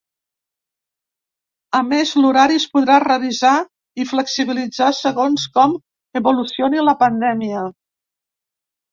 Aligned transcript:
A 1.79 1.81
més, 1.89 2.13
l’horari 2.21 2.55
es 2.61 2.63
podrà 2.77 2.95
revisar 3.03 3.51
i 4.03 4.05
flexibilitzar 4.11 4.87
segons 5.01 5.43
com 5.59 5.75
evolucioni 6.21 6.87
la 6.87 6.97
pandèmia. 7.03 7.61